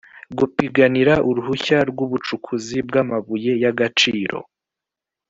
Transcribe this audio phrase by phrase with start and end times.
[0.37, 4.37] gupiganira uruhushya rw’ ubucukuzi bw’ amabuye yagaciro